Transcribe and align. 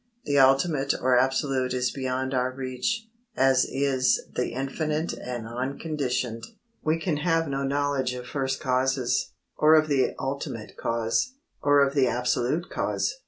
The 0.25 0.39
ultimate 0.39 0.95
or 0.99 1.15
absolute 1.15 1.75
is 1.75 1.91
beyond 1.91 2.33
our 2.33 2.49
reach, 2.49 3.07
as 3.37 3.65
is 3.65 4.19
the 4.33 4.47
infinite 4.53 5.13
and 5.13 5.47
unconditioned. 5.47 6.43
We 6.83 6.97
can 6.99 7.17
have 7.17 7.47
no 7.47 7.61
knowledge 7.63 8.15
of 8.15 8.25
First 8.25 8.59
Causes, 8.59 9.33
or 9.57 9.75
of 9.75 9.87
the 9.89 10.15
Ultimate 10.17 10.75
Cause, 10.75 11.33
or 11.61 11.85
of 11.85 11.93
the 11.93 12.07
Absolute 12.07 12.67
Cause. 12.71 13.13